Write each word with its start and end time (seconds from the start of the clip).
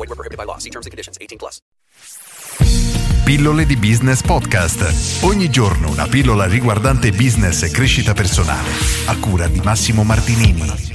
Void 0.00 0.08
were 0.08 0.16
prohibited 0.16 0.38
by 0.38 0.44
law. 0.44 0.56
See 0.56 0.70
terms 0.70 0.86
and 0.86 0.92
conditions. 0.92 1.18
18 1.20 1.36
plus. 1.36 1.60
Pillole 3.24 3.66
di 3.66 3.76
Business 3.76 4.22
Podcast. 4.22 5.22
Ogni 5.22 5.50
giorno 5.50 5.90
una 5.90 6.06
pillola 6.06 6.46
riguardante 6.46 7.12
business 7.12 7.62
e 7.62 7.70
crescita 7.70 8.14
personale. 8.14 8.70
A 9.06 9.16
cura 9.18 9.46
di 9.46 9.60
Massimo 9.60 10.02
Martinini. 10.02 10.89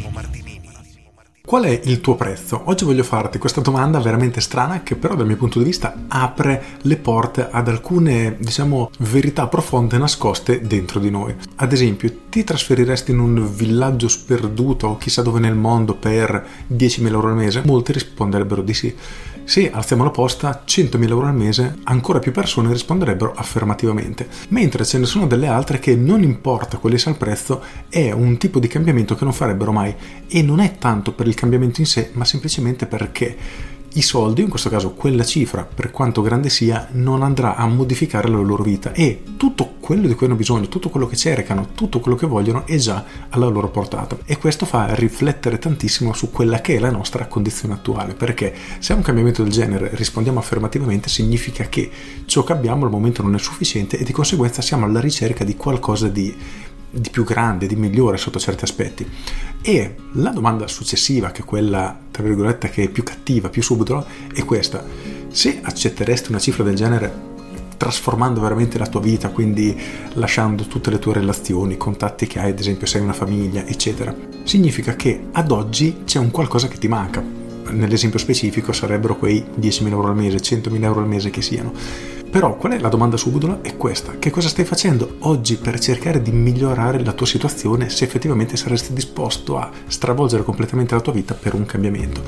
Qual 1.55 1.67
è 1.67 1.81
il 1.85 2.01
tuo 2.01 2.15
prezzo? 2.15 2.63
Oggi 2.65 2.83
voglio 2.83 3.03
farti 3.03 3.37
questa 3.37 3.61
domanda 3.61 4.01
veramente 4.01 4.41
strana 4.41 4.83
che 4.83 4.97
però 4.97 5.15
dal 5.15 5.25
mio 5.25 5.37
punto 5.37 5.57
di 5.57 5.63
vista 5.63 6.03
apre 6.09 6.61
le 6.81 6.97
porte 6.97 7.47
ad 7.49 7.69
alcune, 7.69 8.35
diciamo, 8.37 8.91
verità 8.99 9.47
profonde 9.47 9.97
nascoste 9.97 10.67
dentro 10.67 10.99
di 10.99 11.09
noi. 11.09 11.33
Ad 11.55 11.71
esempio, 11.71 12.13
ti 12.27 12.43
trasferiresti 12.43 13.11
in 13.11 13.19
un 13.19 13.49
villaggio 13.55 14.09
sperduto 14.09 14.97
chissà 14.97 15.21
dove 15.21 15.39
nel 15.39 15.55
mondo 15.55 15.95
per 15.95 16.45
10.000 16.69 17.07
euro 17.07 17.29
al 17.29 17.35
mese? 17.35 17.61
Molti 17.63 17.93
risponderebbero 17.93 18.61
di 18.61 18.73
sì. 18.73 18.95
Se 19.47 19.69
alziamo 19.71 20.03
la 20.03 20.09
posta 20.09 20.63
100.000 20.65 21.07
euro 21.07 21.27
al 21.27 21.35
mese, 21.35 21.77
ancora 21.83 22.17
più 22.17 22.31
persone 22.31 22.71
risponderebbero 22.71 23.31
affermativamente. 23.33 24.27
Mentre 24.49 24.83
ce 24.83 24.97
ne 24.97 25.05
sono 25.05 25.27
delle 25.27 25.45
altre 25.45 25.77
che 25.77 25.95
non 25.95 26.23
importa 26.23 26.77
quale 26.79 26.97
sia 26.97 27.11
il 27.11 27.17
prezzo, 27.17 27.61
è 27.87 28.11
un 28.11 28.37
tipo 28.37 28.57
di 28.57 28.67
cambiamento 28.67 29.13
che 29.13 29.23
non 29.23 29.33
farebbero 29.33 29.71
mai. 29.71 29.95
E 30.27 30.41
non 30.41 30.59
è 30.59 30.79
tanto 30.79 31.11
per 31.11 31.27
il 31.27 31.35
cambiamento 31.35 31.43
in 31.53 31.85
sé, 31.85 32.09
ma 32.13 32.25
semplicemente 32.25 32.85
perché 32.85 33.37
i 33.95 34.01
soldi, 34.01 34.41
in 34.41 34.49
questo 34.49 34.69
caso 34.69 34.91
quella 34.91 35.23
cifra, 35.23 35.63
per 35.63 35.91
quanto 35.91 36.21
grande 36.21 36.49
sia, 36.49 36.89
non 36.91 37.23
andrà 37.23 37.55
a 37.55 37.65
modificare 37.65 38.27
la 38.27 38.37
loro 38.37 38.63
vita 38.63 38.91
e 38.91 39.21
tutto 39.37 39.75
quello 39.79 40.07
di 40.07 40.15
cui 40.15 40.25
hanno 40.25 40.35
bisogno, 40.35 40.67
tutto 40.67 40.89
quello 40.89 41.07
che 41.07 41.15
cercano, 41.15 41.69
tutto 41.75 41.99
quello 42.01 42.17
che 42.17 42.27
vogliono 42.27 42.65
è 42.65 42.75
già 42.75 43.05
alla 43.29 43.47
loro 43.47 43.69
portata. 43.69 44.17
E 44.25 44.37
questo 44.37 44.65
fa 44.65 44.93
riflettere 44.95 45.59
tantissimo 45.59 46.13
su 46.13 46.29
quella 46.29 46.59
che 46.59 46.75
è 46.75 46.79
la 46.79 46.91
nostra 46.91 47.27
condizione 47.27 47.75
attuale, 47.75 48.15
perché 48.15 48.53
se 48.79 48.91
a 48.91 48.97
un 48.97 49.01
cambiamento 49.01 49.43
del 49.43 49.51
genere 49.51 49.91
rispondiamo 49.93 50.39
affermativamente 50.39 51.07
significa 51.07 51.63
che 51.69 51.89
ciò 52.25 52.43
che 52.43 52.51
abbiamo 52.51 52.83
al 52.83 52.91
momento 52.91 53.21
non 53.21 53.35
è 53.35 53.39
sufficiente 53.39 53.97
e 53.97 54.03
di 54.03 54.11
conseguenza 54.11 54.61
siamo 54.61 54.83
alla 54.85 54.99
ricerca 54.99 55.45
di 55.45 55.55
qualcosa 55.55 56.09
di 56.09 56.35
di 56.89 57.09
più 57.09 57.23
grande, 57.23 57.67
di 57.67 57.75
migliore 57.75 58.17
sotto 58.17 58.39
certi 58.39 58.63
aspetti. 58.63 59.07
E 59.61 59.95
la 60.13 60.29
domanda 60.29 60.67
successiva, 60.67 61.31
che 61.31 61.41
è 61.41 61.45
quella, 61.45 61.97
tra 62.11 62.23
virgolette, 62.23 62.69
che 62.69 62.83
è 62.83 62.89
più 62.89 63.03
cattiva, 63.03 63.49
più 63.49 63.61
subito, 63.61 64.05
è 64.33 64.43
questa. 64.45 64.83
Se 65.29 65.59
accetteresti 65.61 66.29
una 66.29 66.39
cifra 66.39 66.63
del 66.63 66.75
genere 66.75 67.33
trasformando 67.77 68.39
veramente 68.39 68.77
la 68.77 68.87
tua 68.87 69.01
vita, 69.01 69.29
quindi 69.29 69.77
lasciando 70.13 70.63
tutte 70.63 70.89
le 70.89 70.99
tue 70.99 71.13
relazioni, 71.13 71.73
i 71.73 71.77
contatti 71.77 72.25
che 72.27 72.39
hai, 72.39 72.51
ad 72.51 72.59
esempio 72.59 72.87
se 72.87 72.97
hai 72.97 73.03
una 73.03 73.13
famiglia, 73.13 73.65
eccetera, 73.65 74.15
significa 74.43 74.95
che 74.95 75.27
ad 75.31 75.51
oggi 75.51 76.03
c'è 76.05 76.19
un 76.19 76.31
qualcosa 76.31 76.67
che 76.67 76.77
ti 76.77 76.87
manca. 76.87 77.23
Nell'esempio 77.71 78.19
specifico 78.19 78.71
sarebbero 78.71 79.17
quei 79.17 79.43
10.000 79.59 79.89
euro 79.89 80.07
al 80.07 80.15
mese, 80.15 80.37
100.000 80.37 80.83
euro 80.83 80.99
al 81.01 81.07
mese 81.07 81.31
che 81.31 81.41
siano 81.41 81.73
però 82.35 82.57
qual 82.57 82.73
è 82.73 82.79
la 82.79 82.89
domanda 82.89 83.15
subdola? 83.15 83.61
È 83.61 83.77
questa. 83.77 84.17
Che 84.19 84.29
cosa 84.29 84.49
stai 84.49 84.65
facendo 84.65 85.15
oggi 85.19 85.55
per 85.55 85.79
cercare 85.79 86.21
di 86.21 86.33
migliorare 86.33 87.01
la 87.01 87.13
tua 87.13 87.25
situazione 87.25 87.87
se 87.87 88.03
effettivamente 88.03 88.57
saresti 88.57 88.91
disposto 88.91 89.57
a 89.57 89.71
stravolgere 89.87 90.43
completamente 90.43 90.93
la 90.93 90.99
tua 90.99 91.13
vita 91.13 91.33
per 91.33 91.53
un 91.53 91.65
cambiamento? 91.65 92.21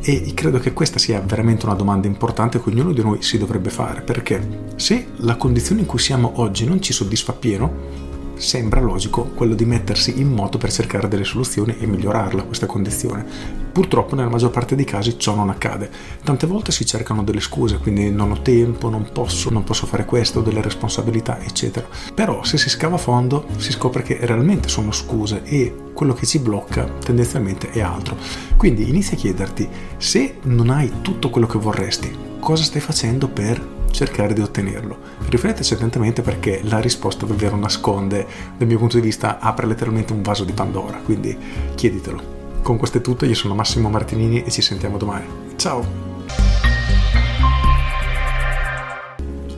E 0.00 0.32
credo 0.34 0.58
che 0.58 0.72
questa 0.72 0.98
sia 0.98 1.20
veramente 1.20 1.64
una 1.64 1.76
domanda 1.76 2.08
importante 2.08 2.60
che 2.60 2.70
ognuno 2.70 2.90
di 2.90 3.02
noi 3.02 3.22
si 3.22 3.38
dovrebbe 3.38 3.70
fare, 3.70 4.00
perché 4.00 4.72
se 4.74 5.10
la 5.18 5.36
condizione 5.36 5.82
in 5.82 5.86
cui 5.86 6.00
siamo 6.00 6.32
oggi 6.40 6.66
non 6.66 6.82
ci 6.82 6.92
soddisfa 6.92 7.32
pieno, 7.32 8.15
sembra 8.36 8.80
logico 8.80 9.24
quello 9.34 9.54
di 9.54 9.64
mettersi 9.64 10.20
in 10.20 10.32
moto 10.32 10.58
per 10.58 10.72
cercare 10.72 11.08
delle 11.08 11.24
soluzioni 11.24 11.76
e 11.78 11.86
migliorarla 11.86 12.44
questa 12.44 12.66
condizione. 12.66 13.24
Purtroppo 13.72 14.14
nella 14.14 14.30
maggior 14.30 14.50
parte 14.50 14.74
dei 14.74 14.86
casi 14.86 15.18
ciò 15.18 15.34
non 15.34 15.50
accade. 15.50 15.90
Tante 16.24 16.46
volte 16.46 16.72
si 16.72 16.86
cercano 16.86 17.22
delle 17.22 17.40
scuse, 17.40 17.76
quindi 17.78 18.10
non 18.10 18.30
ho 18.30 18.40
tempo, 18.40 18.88
non 18.88 19.08
posso, 19.12 19.50
non 19.50 19.64
posso 19.64 19.86
fare 19.86 20.06
questo, 20.06 20.38
ho 20.38 20.42
delle 20.42 20.62
responsabilità, 20.62 21.40
eccetera. 21.42 21.86
Però 22.14 22.42
se 22.42 22.56
si 22.56 22.70
scava 22.70 22.94
a 22.94 22.98
fondo 22.98 23.46
si 23.58 23.72
scopre 23.72 24.02
che 24.02 24.18
realmente 24.22 24.68
sono 24.68 24.92
scuse 24.92 25.42
e 25.44 25.74
quello 25.92 26.14
che 26.14 26.24
ci 26.24 26.38
blocca 26.38 26.84
tendenzialmente 26.84 27.70
è 27.70 27.80
altro. 27.80 28.16
Quindi 28.56 28.88
inizia 28.88 29.16
a 29.16 29.20
chiederti 29.20 29.68
se 29.98 30.36
non 30.44 30.70
hai 30.70 30.90
tutto 31.02 31.28
quello 31.28 31.46
che 31.46 31.58
vorresti, 31.58 32.10
cosa 32.40 32.62
stai 32.62 32.80
facendo 32.80 33.28
per 33.28 33.75
cercare 33.96 34.34
di 34.34 34.42
ottenerlo. 34.42 34.98
Rifletteci 35.30 35.72
attentamente 35.72 36.20
perché 36.20 36.60
la 36.64 36.80
risposta 36.80 37.24
davvero 37.24 37.56
nasconde, 37.56 38.26
dal 38.58 38.68
mio 38.68 38.76
punto 38.76 38.96
di 38.96 39.02
vista, 39.02 39.38
apre 39.38 39.66
letteralmente 39.66 40.12
un 40.12 40.20
vaso 40.20 40.44
di 40.44 40.52
Pandora, 40.52 40.98
quindi 40.98 41.34
chieditelo. 41.74 42.34
Con 42.60 42.76
questo 42.76 42.98
è 42.98 43.00
tutto, 43.00 43.24
io 43.24 43.34
sono 43.34 43.54
Massimo 43.54 43.88
Martinini 43.88 44.44
e 44.44 44.50
ci 44.50 44.60
sentiamo 44.60 44.98
domani. 44.98 45.24
Ciao! 45.56 46.04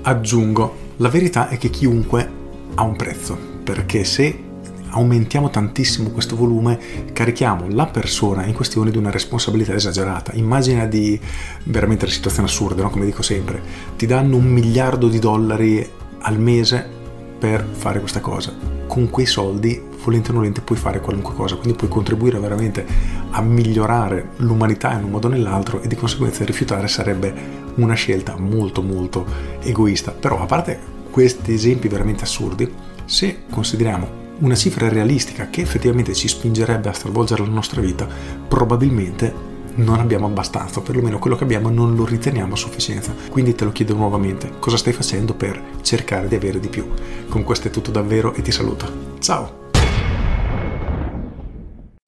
Aggiungo, 0.03 0.76
la 0.99 1.09
verità 1.09 1.49
è 1.49 1.59
che 1.59 1.70
chiunque 1.70 2.31
ha 2.75 2.82
un 2.84 2.94
prezzo, 2.94 3.37
perché 3.65 4.05
se 4.05 4.47
aumentiamo 4.91 5.50
tantissimo 5.50 6.10
questo 6.10 6.37
volume, 6.37 6.78
carichiamo 7.12 7.66
la 7.69 7.87
persona 7.87 8.47
in 8.47 8.54
questione 8.54 8.91
di 8.91 8.99
una 8.99 9.10
responsabilità 9.10 9.75
esagerata. 9.75 10.32
Immagina 10.34 10.87
di 10.87 11.19
veramente 11.65 12.06
la 12.06 12.12
situazione 12.12 12.49
assurda, 12.49 12.82
no? 12.82 12.91
come 12.91 13.04
dico 13.04 13.22
sempre, 13.22 13.60
ti 13.97 14.06
danno 14.06 14.37
un 14.37 14.47
miliardo 14.47 15.09
di 15.09 15.19
dollari 15.19 15.88
al 16.21 16.38
mese 16.38 16.97
per 17.38 17.66
fare 17.71 18.00
questa 18.00 18.21
cosa. 18.21 18.53
Con 18.87 19.10
quei 19.10 19.26
soldi, 19.26 19.81
volente 20.03 20.31
o 20.31 20.34
nolente, 20.34 20.60
puoi 20.60 20.78
fare 20.78 21.00
qualunque 21.00 21.34
cosa, 21.34 21.56
quindi 21.56 21.76
puoi 21.76 21.91
contribuire 21.91 22.38
veramente 22.38 22.84
a 23.31 23.41
migliorare 23.43 24.31
l'umanità 24.37 24.93
in 24.93 25.05
un 25.05 25.10
modo 25.10 25.28
o 25.28 25.31
nell'altro 25.31 25.81
e 25.82 25.88
di 25.88 25.94
conseguenza 25.94 26.44
rifiutare 26.44 26.88
sarebbe 26.88 27.66
una 27.76 27.94
scelta 27.94 28.37
molto 28.37 28.82
molto 28.82 29.25
egoista. 29.62 30.10
Però 30.10 30.41
a 30.41 30.47
parte 30.47 30.97
questi 31.10 31.53
esempi 31.53 31.88
veramente 31.88 32.25
assurdi, 32.25 32.70
se 33.05 33.43
consideriamo 33.50 34.18
una 34.38 34.54
cifra 34.54 34.88
realistica 34.88 35.49
che 35.50 35.62
effettivamente 35.62 36.15
ci 36.15 36.28
spingerebbe 36.28 36.88
a 36.88 36.93
stravolgere 36.93 37.43
la 37.43 37.53
nostra 37.53 37.81
vita, 37.81 38.06
probabilmente 38.49 39.47
non 39.76 40.00
abbiamo 40.00 40.26
abbastanza, 40.26 40.81
perlomeno 40.81 41.19
quello 41.19 41.37
che 41.37 41.44
abbiamo 41.44 41.71
non 41.71 41.94
lo 41.94 42.04
riteniamo 42.04 42.54
a 42.54 42.56
sufficienza. 42.56 43.15
Quindi 43.31 43.54
te 43.54 43.65
lo 43.65 43.72
chiedo 43.72 43.94
nuovamente, 43.94 44.53
cosa 44.59 44.76
stai 44.76 44.93
facendo 44.93 45.34
per 45.34 45.60
cercare 45.82 46.28
di 46.28 46.34
avere 46.34 46.60
di 46.60 46.69
più? 46.69 46.88
Con 47.28 47.44
questo 47.44 47.69
è 47.69 47.71
tutto 47.71 47.91
davvero 47.91 48.34
e 48.34 48.43
ti 48.43 48.53
saluto. 48.53 49.16
Ciao! 49.21 49.66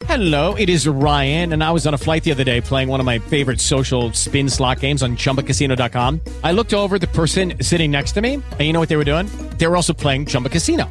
Hello, 0.06 0.56
it 0.56 0.68
is 0.68 0.88
Ryan, 0.88 1.52
and 1.52 1.62
I 1.62 1.70
was 1.70 1.86
on 1.86 1.94
a 1.94 1.96
flight 1.96 2.24
the 2.24 2.32
other 2.32 2.42
day 2.42 2.60
playing 2.60 2.88
one 2.88 2.98
of 2.98 3.06
my 3.06 3.20
favorite 3.20 3.60
social 3.60 4.12
spin 4.12 4.48
slot 4.48 4.80
games 4.80 5.02
on 5.02 5.16
chumbacasino.com. 5.16 6.20
I 6.42 6.50
looked 6.50 6.74
over 6.74 6.98
the 6.98 7.06
person 7.06 7.54
sitting 7.60 7.92
next 7.92 8.14
to 8.14 8.20
me, 8.20 8.34
and 8.34 8.60
you 8.60 8.72
know 8.72 8.80
what 8.80 8.88
they 8.88 8.96
were 8.96 9.04
doing? 9.04 9.26
They 9.58 9.68
were 9.68 9.76
also 9.76 9.94
playing 9.94 10.26
Chumba 10.26 10.48
Casino. 10.48 10.90